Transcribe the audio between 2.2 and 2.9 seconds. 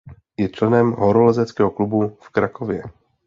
v Krakově.